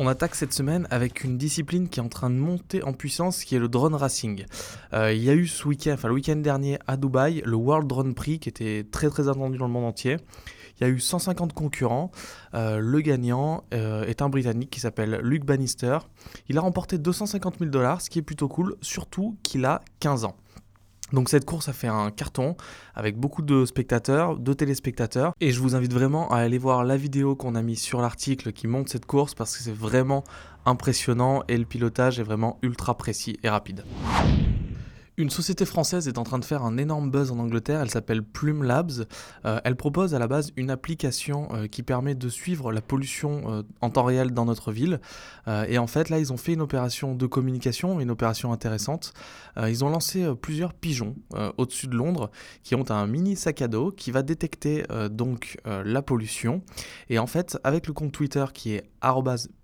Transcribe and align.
On 0.00 0.06
attaque 0.06 0.36
cette 0.36 0.52
semaine 0.52 0.86
avec 0.90 1.24
une 1.24 1.36
discipline 1.36 1.88
qui 1.88 1.98
est 1.98 2.02
en 2.02 2.08
train 2.08 2.30
de 2.30 2.36
monter 2.36 2.84
en 2.84 2.92
puissance, 2.92 3.42
qui 3.42 3.56
est 3.56 3.58
le 3.58 3.68
drone 3.68 3.96
racing. 3.96 4.44
Euh, 4.92 5.12
il 5.12 5.24
y 5.24 5.28
a 5.28 5.34
eu 5.34 5.48
ce 5.48 5.66
week-end, 5.66 5.94
enfin 5.94 6.06
le 6.06 6.14
week-end 6.14 6.36
dernier 6.36 6.78
à 6.86 6.96
Dubaï, 6.96 7.42
le 7.44 7.56
World 7.56 7.88
Drone 7.88 8.14
Prix 8.14 8.38
qui 8.38 8.48
était 8.48 8.86
très 8.88 9.10
très 9.10 9.28
attendu 9.28 9.58
dans 9.58 9.66
le 9.66 9.72
monde 9.72 9.86
entier. 9.86 10.18
Il 10.80 10.84
y 10.84 10.86
a 10.86 10.90
eu 10.90 11.00
150 11.00 11.52
concurrents. 11.52 12.12
Euh, 12.54 12.78
le 12.78 13.00
gagnant 13.00 13.64
euh, 13.74 14.04
est 14.04 14.22
un 14.22 14.28
Britannique 14.28 14.70
qui 14.70 14.78
s'appelle 14.78 15.18
Luke 15.20 15.44
Bannister. 15.44 15.98
Il 16.48 16.56
a 16.58 16.60
remporté 16.60 16.98
250 16.98 17.58
000 17.58 17.70
dollars, 17.70 18.00
ce 18.00 18.08
qui 18.08 18.20
est 18.20 18.22
plutôt 18.22 18.46
cool, 18.46 18.76
surtout 18.80 19.36
qu'il 19.42 19.64
a 19.64 19.82
15 19.98 20.24
ans. 20.24 20.36
Donc 21.12 21.28
cette 21.28 21.44
course 21.44 21.68
a 21.68 21.72
fait 21.72 21.88
un 21.88 22.10
carton 22.10 22.56
avec 22.94 23.16
beaucoup 23.16 23.42
de 23.42 23.64
spectateurs, 23.64 24.38
de 24.38 24.52
téléspectateurs 24.52 25.32
et 25.40 25.50
je 25.50 25.60
vous 25.60 25.74
invite 25.74 25.92
vraiment 25.92 26.30
à 26.30 26.38
aller 26.38 26.58
voir 26.58 26.84
la 26.84 26.96
vidéo 26.96 27.34
qu'on 27.34 27.54
a 27.54 27.62
mise 27.62 27.80
sur 27.80 28.00
l'article 28.00 28.52
qui 28.52 28.66
montre 28.66 28.90
cette 28.90 29.06
course 29.06 29.34
parce 29.34 29.56
que 29.56 29.62
c'est 29.62 29.74
vraiment 29.74 30.24
impressionnant 30.66 31.42
et 31.48 31.56
le 31.56 31.64
pilotage 31.64 32.20
est 32.20 32.24
vraiment 32.24 32.58
ultra 32.62 32.96
précis 32.96 33.38
et 33.42 33.48
rapide. 33.48 33.84
Une 35.18 35.30
société 35.30 35.64
française 35.64 36.06
est 36.06 36.16
en 36.16 36.22
train 36.22 36.38
de 36.38 36.44
faire 36.44 36.62
un 36.62 36.76
énorme 36.78 37.10
buzz 37.10 37.32
en 37.32 37.40
Angleterre, 37.40 37.80
elle 37.80 37.90
s'appelle 37.90 38.22
Plume 38.22 38.62
Labs. 38.62 39.04
Euh, 39.44 39.60
elle 39.64 39.74
propose 39.74 40.14
à 40.14 40.20
la 40.20 40.28
base 40.28 40.52
une 40.54 40.70
application 40.70 41.48
euh, 41.50 41.66
qui 41.66 41.82
permet 41.82 42.14
de 42.14 42.28
suivre 42.28 42.70
la 42.70 42.80
pollution 42.80 43.42
euh, 43.48 43.62
en 43.80 43.90
temps 43.90 44.04
réel 44.04 44.30
dans 44.30 44.44
notre 44.44 44.70
ville. 44.70 45.00
et 45.66 45.78
en 45.78 45.88
fait, 45.88 46.08
là, 46.08 46.20
ils 46.20 46.32
ont 46.32 46.36
fait 46.36 46.52
une 46.52 46.60
opération 46.60 47.16
de 47.16 47.26
communication, 47.26 47.98
une 47.98 48.12
opération 48.12 48.52
intéressante. 48.52 49.12
ils 49.56 49.84
ont 49.84 49.88
lancé 49.88 50.26
plusieurs 50.40 50.74
pigeons 50.74 51.16
au-dessus 51.56 51.86
de 51.86 51.96
Londres 51.96 52.30
qui 52.62 52.74
ont 52.74 52.88
un 52.90 53.06
mini 53.06 53.34
sac 53.34 53.62
à 53.62 53.68
dos 53.68 53.90
qui 53.90 54.10
va 54.10 54.22
détecter 54.22 54.84
donc 55.10 55.58
la 55.64 56.02
pollution. 56.02 56.62
Et 57.08 57.18
en 57.18 57.26
fait, 57.26 57.58
avec 57.64 57.86
le 57.86 57.94
compte 57.94 58.12
Twitter 58.12 58.44
qui 58.52 58.74
est 58.74 58.84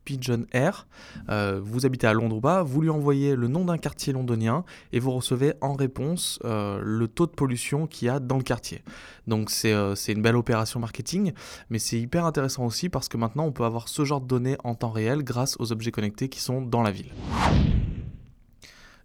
Pigeon 0.05 0.45
Air. 0.53 0.87
Euh, 1.29 1.61
vous 1.63 1.87
habitez 1.87 2.07
à 2.07 2.13
Londres 2.13 2.37
ou 2.37 2.41
pas, 2.41 2.63
vous 2.63 2.81
lui 2.81 2.91
envoyez 2.91 3.37
le 3.37 3.49
nom 3.49 3.65
d'un 3.65 3.79
quartier 3.79 4.13
londonien 4.13 4.65
et 4.93 5.01
vous 5.01 5.13
recevez 5.13 5.55
en 5.61 5.75
réponse 5.75 6.39
euh, 6.45 6.81
le 6.83 7.09
taux 7.09 7.27
de 7.27 7.33
pollution 7.33 7.87
qu'il 7.87 8.07
y 8.07 8.09
a 8.09 8.21
dans 8.21 8.37
le 8.37 8.43
quartier. 8.43 8.83
Donc 9.27 9.51
euh, 9.65 9.95
c'est 9.95 10.13
une 10.13 10.23
belle 10.23 10.37
opération 10.37 10.81
marketing, 10.81 11.33
mais 11.71 11.79
c'est 11.79 11.99
hyper 11.99 12.25
intéressant 12.25 12.65
aussi 12.65 12.89
parce 12.89 13.09
que 13.09 13.17
maintenant 13.17 13.47
on 13.47 13.53
peut 13.53 13.65
avoir 13.65 13.89
ce 13.89 14.05
genre 14.05 14.21
de 14.21 14.27
données 14.27 14.57
en 14.65 14.75
temps 14.75 14.91
réel 14.91 15.23
grâce 15.23 15.57
aux 15.59 15.73
objets 15.73 15.91
connectés 15.91 16.29
qui 16.29 16.41
sont 16.41 16.61
dans 16.61 16.83
la 16.83 16.91
ville. 16.91 17.13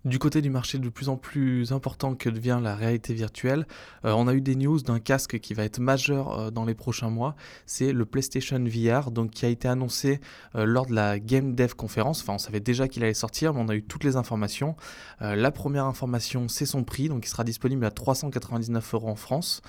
Du 0.06 0.18
côté 0.18 0.42
du 0.42 0.50
marché 0.50 0.78
de 0.78 0.88
plus 0.88 1.10
en 1.10 1.18
plus 1.18 1.74
important 1.74 2.16
que 2.16 2.30
devient 2.30 2.62
la 2.64 2.74
réalité 2.74 3.14
virtuelle, 3.14 3.68
euh, 4.06 4.14
on 4.16 4.30
a 4.30 4.34
eu 4.34 4.40
des 4.40 4.56
news 4.56 4.80
d'un 4.80 5.00
casque 5.02 5.40
qui 5.40 5.54
va 5.54 5.66
être 5.66 5.80
majeur 5.80 6.40
euh, 6.40 6.52
dans 6.52 6.64
les 6.64 6.74
prochains 6.74 7.10
mois. 7.10 7.36
C'est 7.66 7.92
le 7.92 8.06
PlayStation 8.06 8.64
VR, 8.64 9.12
donc 9.12 9.32
qui 9.32 9.46
a 9.46 9.50
été 9.50 9.68
annoncé 9.68 10.22
euh, 10.56 10.64
lors 10.64 10.86
de 10.86 10.96
la 10.96 11.20
Game 11.20 11.54
Dev 11.54 11.74
conférence. 11.74 12.22
Enfin, 12.22 12.36
on 12.36 12.38
savait 12.38 12.62
déjà 12.62 12.88
qu'il 12.88 13.04
allait 13.04 13.14
sortir, 13.14 13.54
mais 13.54 13.60
on 13.60 13.68
a 13.68 13.76
eu 13.76 13.84
toutes 13.84 14.06
les 14.06 14.16
informations. 14.16 14.78
la 15.20 15.52
première 15.52 15.86
information, 15.86 16.48
c'est 16.48 16.66
son 16.66 16.86
prix, 16.86 17.10
donc 17.10 17.26
il 17.26 17.30
sera 17.30 17.44
disponible 17.44 17.84
à 17.84 17.92
399 17.92 18.94
euros 18.94 19.10
en 19.10 19.16
France, 19.16 19.62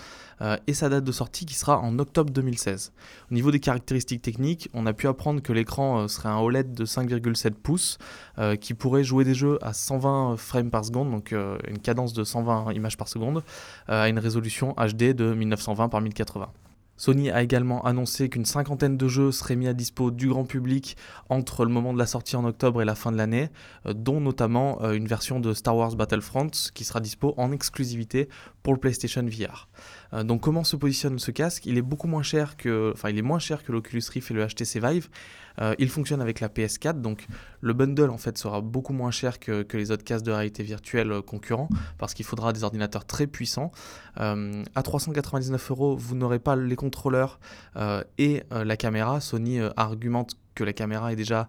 et 0.67 0.75
sa 0.75 0.89
date 0.89 1.05
de 1.05 1.13
sortie 1.13 1.45
qui 1.45 1.55
sera 1.55 1.79
en 1.79 1.99
octobre 1.99 2.31
2016. 2.33 2.93
Au 3.31 3.35
niveau 3.35 3.51
des 3.51 3.61
caractéristiques 3.61 4.23
techniques, 4.23 4.69
on 4.75 4.87
a 4.87 4.93
pu 4.93 5.09
apprendre 5.09 5.43
que 5.43 5.53
l'écran 5.53 6.07
serait 6.09 6.29
un 6.29 6.39
OLED 6.39 6.73
de 6.73 6.85
5,7 6.85 7.51
pouces, 7.51 7.99
qui 8.61 8.75
pourrait 8.75 9.05
jouer 9.05 9.25
des 9.25 9.35
jeux 9.35 9.59
à 9.63 9.73
120 9.73 10.20
frames 10.37 10.71
par 10.71 10.85
seconde, 10.85 11.11
donc 11.11 11.33
euh, 11.33 11.59
une 11.69 11.79
cadence 11.79 12.13
de 12.13 12.25
120 12.25 12.73
images 12.73 12.97
par 12.97 13.09
seconde, 13.09 13.43
euh, 13.89 14.03
à 14.03 14.09
une 14.09 14.19
résolution 14.19 14.75
HD 14.75 15.15
de 15.15 15.35
1920 15.35 15.89
par 15.89 16.01
1080. 16.01 16.49
Sony 17.01 17.31
a 17.31 17.43
également 17.43 17.83
annoncé 17.87 18.29
qu'une 18.29 18.45
cinquantaine 18.45 18.99
de 18.99 19.09
jeux 19.09 19.33
seraient 19.33 19.57
mis 19.57 19.69
à 19.69 19.73
dispo 19.73 20.11
du 20.11 20.29
grand 20.29 20.45
public 20.45 20.99
entre 21.31 21.65
le 21.65 21.71
moment 21.71 21.95
de 21.95 21.99
la 21.99 22.05
sortie 22.05 22.37
en 22.37 22.45
octobre 22.45 22.83
et 22.83 22.85
la 22.85 22.95
fin 22.95 23.11
de 23.11 23.17
l'année, 23.17 23.49
euh, 23.87 23.95
dont 23.95 24.21
notamment 24.21 24.91
une 24.91 25.07
version 25.07 25.41
de 25.41 25.55
Star 25.55 25.75
Wars 25.75 25.97
Battlefront 25.97 26.51
qui 26.75 26.85
sera 26.85 27.01
dispo 27.01 27.33
en 27.39 27.53
exclusivité 27.53 28.29
pour 28.63 28.75
le 28.75 28.79
PlayStation 28.79 29.25
VR. 29.25 29.69
donc 30.25 30.43
comment 30.43 30.65
se 30.65 30.77
positionne 30.77 31.19
ce 31.19 31.31
casque? 31.31 31.65
Il 31.65 31.79
est 31.79 31.83
beaucoup 31.83 32.07
moins 32.07 32.23
cher 32.23 32.59
que, 32.59 32.91
enfin 32.93 33.09
il 33.09 33.17
est 33.17 33.23
moins 33.23 33.39
cher 33.39 33.65
que 33.65 33.73
l'Oculus 33.73 34.03
Rift 34.13 34.31
et 34.31 34.35
le 34.35 34.47
HTC 34.47 34.81
Vive, 34.81 35.09
euh, 35.61 35.75
il 35.79 35.89
fonctionne 35.89 36.21
avec 36.21 36.41
la 36.41 36.49
PS4, 36.49 37.01
donc 37.01 37.27
le 37.61 37.73
bundle 37.73 38.11
en 38.11 38.19
fait 38.19 38.39
sera 38.39 38.61
beaucoup 38.61 38.93
moins 38.93 39.11
cher 39.11 39.39
que, 39.39 39.67
les 39.73 39.91
autres 39.91 40.05
casques 40.05 40.25
de 40.25 40.33
réalité 40.33 40.63
virtuelle 40.63 41.13
euh, 41.13 41.23
concurrents 41.23 41.69
parce 41.99 42.15
qu'il 42.15 42.25
faudra 42.25 42.53
des 42.53 42.65
ordinateurs 42.65 43.05
très 43.05 43.27
puissants. 43.27 43.71
Euh, 44.19 44.63
à 44.75 44.83
399 44.83 45.71
euros, 45.71 45.97
vous 45.97 46.15
n'aurez 46.15 46.39
pas 46.39 46.57
les 46.57 46.77
contrôleurs 46.91 47.39
et 48.19 48.43
la 48.51 48.77
caméra. 48.77 49.21
Sony 49.21 49.61
argumente 49.77 50.35
que 50.57 50.65
la 50.65 50.73
caméra 50.73 51.13
est 51.13 51.17
déjà 51.17 51.49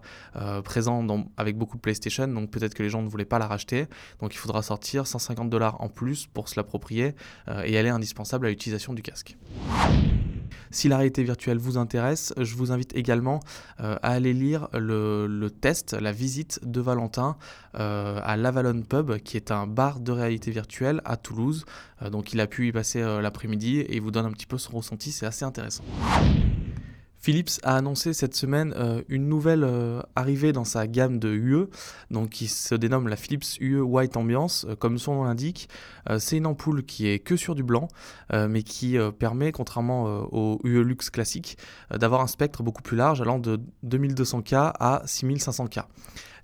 présente 0.64 1.10
avec 1.36 1.58
beaucoup 1.58 1.76
de 1.76 1.82
PlayStation, 1.82 2.28
donc 2.28 2.50
peut-être 2.50 2.74
que 2.74 2.82
les 2.82 2.88
gens 2.88 3.02
ne 3.02 3.08
voulaient 3.08 3.24
pas 3.24 3.40
la 3.40 3.48
racheter. 3.48 3.86
Donc 4.20 4.34
il 4.34 4.38
faudra 4.38 4.62
sortir 4.62 5.06
150 5.06 5.50
dollars 5.50 5.80
en 5.80 5.88
plus 5.88 6.26
pour 6.26 6.48
se 6.48 6.54
l'approprier 6.56 7.14
et 7.64 7.74
elle 7.74 7.86
est 7.86 7.90
indispensable 7.90 8.46
à 8.46 8.50
l'utilisation 8.50 8.94
du 8.94 9.02
casque. 9.02 9.36
Si 10.72 10.88
la 10.88 10.96
réalité 10.96 11.22
virtuelle 11.22 11.58
vous 11.58 11.76
intéresse, 11.76 12.32
je 12.38 12.56
vous 12.56 12.72
invite 12.72 12.96
également 12.96 13.40
euh, 13.80 13.96
à 14.02 14.12
aller 14.12 14.32
lire 14.32 14.68
le, 14.72 15.48
test, 15.48 15.92
la 15.92 16.12
visite 16.12 16.60
de 16.64 16.80
Valentin 16.80 17.36
euh, 17.78 18.18
à 18.22 18.36
l'Avalon 18.38 18.82
Pub, 18.82 19.18
qui 19.18 19.36
est 19.36 19.50
un 19.50 19.66
bar 19.66 20.00
de 20.00 20.12
réalité 20.12 20.50
virtuelle 20.50 21.02
à 21.04 21.18
Toulouse. 21.18 21.66
Euh, 22.00 22.08
donc 22.08 22.32
il 22.32 22.40
a 22.40 22.46
pu 22.46 22.68
y 22.68 22.72
passer 22.72 23.02
l'après-midi 23.02 23.80
et 23.80 23.96
il 23.96 24.00
vous 24.00 24.10
donne 24.10 24.26
un 24.26 24.32
petit 24.32 24.46
peu 24.46 24.56
son 24.56 24.78
ressenti, 24.78 25.12
c'est 25.12 25.26
assez 25.26 25.44
intéressant. 25.44 25.84
Philips 27.22 27.60
a 27.62 27.76
annoncé 27.76 28.14
cette 28.14 28.34
semaine 28.34 28.74
euh, 28.76 29.02
une 29.08 29.28
nouvelle 29.28 29.62
euh, 29.62 30.02
arrivée 30.16 30.52
dans 30.52 30.64
sa 30.64 30.88
gamme 30.88 31.20
de 31.20 31.28
UE, 31.28 31.68
donc 32.10 32.30
qui 32.30 32.48
se 32.48 32.74
dénomme 32.74 33.06
la 33.06 33.14
Philips 33.14 33.60
UE 33.60 33.80
White 33.80 34.16
Ambiance, 34.16 34.66
euh, 34.68 34.74
comme 34.74 34.98
son 34.98 35.14
nom 35.14 35.24
l'indique. 35.24 35.68
c'est 36.18 36.36
une 36.36 36.46
ampoule 36.46 36.84
qui 36.84 37.06
est 37.06 37.20
que 37.20 37.36
sur 37.36 37.54
du 37.54 37.62
blanc, 37.62 37.86
mais 38.32 38.64
qui 38.64 38.96
permet, 39.18 39.52
contrairement 39.52 40.04
au 40.32 40.58
UE 40.64 40.82
Lux 40.82 41.10
classique, 41.10 41.56
d'avoir 41.90 42.22
un 42.22 42.26
spectre 42.26 42.64
beaucoup 42.64 42.82
plus 42.82 42.96
large, 42.96 43.20
allant 43.20 43.38
de 43.38 43.60
2200K 43.86 44.72
à 44.80 45.02
6500K. 45.06 45.84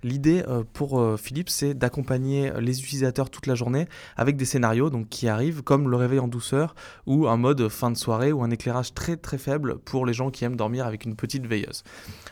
L'idée 0.03 0.43
euh, 0.47 0.63
pour 0.73 0.99
euh, 0.99 1.17
Philippe, 1.17 1.49
c'est 1.49 1.73
d'accompagner 1.73 2.51
les 2.59 2.79
utilisateurs 2.79 3.29
toute 3.29 3.47
la 3.47 3.55
journée 3.55 3.87
avec 4.15 4.37
des 4.37 4.45
scénarios 4.45 4.89
qui 5.09 5.27
arrivent 5.27 5.61
comme 5.61 5.89
le 5.89 5.97
réveil 5.97 6.19
en 6.19 6.27
douceur 6.27 6.75
ou 7.05 7.27
un 7.27 7.37
mode 7.37 7.67
fin 7.69 7.91
de 7.91 7.97
soirée 7.97 8.31
ou 8.31 8.43
un 8.43 8.49
éclairage 8.49 8.93
très 8.93 9.17
très 9.17 9.37
faible 9.37 9.79
pour 9.79 10.05
les 10.05 10.13
gens 10.13 10.31
qui 10.31 10.45
aiment 10.45 10.55
dormir 10.55 10.85
avec 10.85 11.05
une 11.05 11.15
petite 11.15 11.45
veilleuse. 11.45 11.83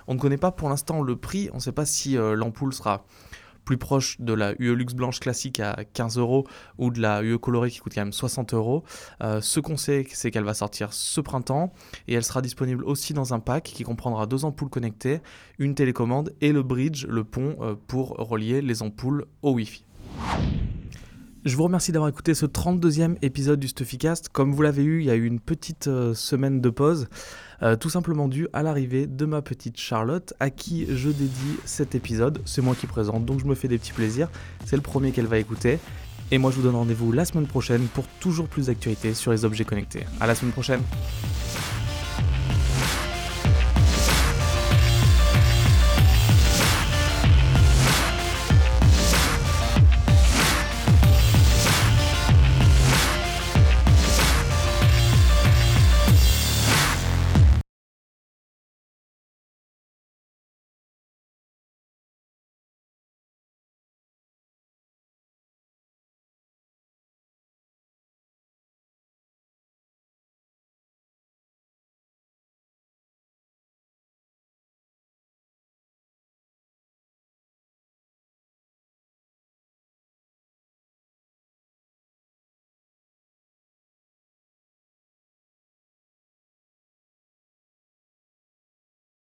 On 0.07 0.13
ne 0.13 0.19
connaît 0.19 0.37
pas 0.37 0.51
pour 0.51 0.69
l'instant 0.69 1.01
le 1.01 1.15
prix, 1.15 1.49
on 1.51 1.57
ne 1.57 1.61
sait 1.61 1.71
pas 1.71 1.85
si 1.85 2.17
euh, 2.17 2.35
l'ampoule 2.35 2.73
sera 2.73 3.05
plus 3.67 3.77
proche 3.77 4.15
de 4.21 4.31
la 4.31 4.53
UE 4.59 4.75
Luxe 4.75 4.93
blanche 4.93 5.19
classique 5.19 5.59
à 5.59 5.83
15 5.93 6.17
euros 6.17 6.47
ou 6.77 6.89
de 6.89 7.01
la 7.01 7.21
UE 7.21 7.37
colorée 7.37 7.69
qui 7.69 7.79
coûte 7.79 7.93
quand 7.93 8.01
même 8.01 8.13
60 8.13 8.53
euros. 8.53 8.85
Euh, 9.21 9.41
ce 9.41 9.59
qu'on 9.59 9.75
sait, 9.75 10.07
c'est 10.09 10.31
qu'elle 10.31 10.45
va 10.45 10.53
sortir 10.53 10.93
ce 10.93 11.19
printemps 11.19 11.73
et 12.07 12.13
elle 12.13 12.23
sera 12.23 12.41
disponible 12.41 12.85
aussi 12.85 13.13
dans 13.13 13.33
un 13.33 13.41
pack 13.41 13.63
qui 13.65 13.83
comprendra 13.83 14.25
deux 14.25 14.45
ampoules 14.45 14.69
connectées, 14.69 15.19
une 15.59 15.75
télécommande 15.75 16.33
et 16.39 16.53
le 16.53 16.63
bridge, 16.63 17.05
le 17.07 17.25
pont 17.25 17.57
euh, 17.59 17.75
pour 17.87 18.11
relier 18.11 18.61
les 18.61 18.81
ampoules 18.83 19.25
au 19.41 19.51
Wi-Fi. 19.51 19.83
Je 21.47 21.55
vous 21.55 21.63
remercie 21.63 21.93
d'avoir 21.93 22.09
écouté 22.09 22.33
ce 22.33 22.45
32e 22.45 23.15
épisode 23.21 23.57
du 23.57 23.69
Stuffycast. 23.69 24.27
Comme 24.27 24.51
vous 24.51 24.61
l'avez 24.61 24.83
eu, 24.83 24.99
il 24.99 25.05
y 25.05 25.09
a 25.09 25.15
eu 25.15 25.23
une 25.23 25.39
petite 25.39 25.87
euh, 25.87 26.13
semaine 26.13 26.59
de 26.59 26.69
pause, 26.69 27.07
euh, 27.61 27.77
tout 27.77 27.89
simplement 27.89 28.27
due 28.27 28.49
à 28.51 28.63
l'arrivée 28.63 29.07
de 29.07 29.25
ma 29.25 29.41
petite 29.41 29.79
Charlotte, 29.79 30.33
à 30.41 30.49
qui 30.49 30.87
je 30.93 31.07
dédie 31.07 31.57
cet 31.63 31.95
épisode. 31.95 32.41
C'est 32.43 32.61
moi 32.61 32.75
qui 32.75 32.85
présente, 32.85 33.23
donc 33.23 33.39
je 33.39 33.45
me 33.45 33.55
fais 33.55 33.69
des 33.69 33.77
petits 33.77 33.93
plaisirs. 33.93 34.27
C'est 34.65 34.75
le 34.75 34.81
premier 34.81 35.13
qu'elle 35.13 35.27
va 35.27 35.37
écouter. 35.37 35.79
Et 36.31 36.37
moi, 36.37 36.51
je 36.51 36.57
vous 36.57 36.63
donne 36.63 36.75
rendez-vous 36.75 37.13
la 37.13 37.23
semaine 37.23 37.47
prochaine 37.47 37.87
pour 37.93 38.05
toujours 38.19 38.49
plus 38.49 38.65
d'actualités 38.65 39.13
sur 39.13 39.31
les 39.31 39.45
objets 39.45 39.63
connectés. 39.63 40.03
À 40.19 40.27
la 40.27 40.35
semaine 40.35 40.51
prochaine! 40.51 40.81